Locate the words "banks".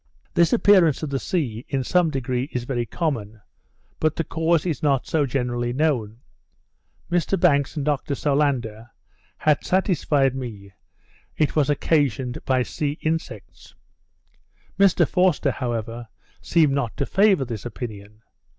7.39-7.75